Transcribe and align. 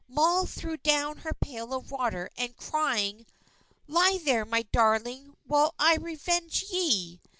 Moll 0.07 0.47
threw 0.47 0.77
down 0.77 1.17
her 1.17 1.31
pail 1.35 1.75
of 1.75 1.91
water; 1.91 2.31
and 2.35 2.57
crying, 2.57 3.27
"Lie 3.85 4.17
there, 4.23 4.45
my 4.45 4.63
darling, 4.71 5.37
while 5.45 5.75
I 5.77 5.97
revenge 5.97 6.65
ye!" 6.71 7.21